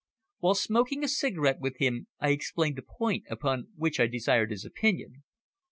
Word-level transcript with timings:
While 0.39 0.55
smoking 0.55 1.03
a 1.03 1.07
cigarette 1.07 1.59
with 1.59 1.77
him, 1.77 2.07
I 2.19 2.31
explained 2.31 2.77
the 2.77 2.81
point 2.81 3.25
upon 3.29 3.67
which 3.75 3.99
I 3.99 4.07
desired 4.07 4.49
his 4.49 4.65
opinion. 4.65 5.21